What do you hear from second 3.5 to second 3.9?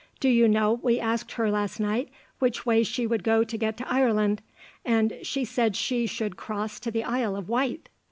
get to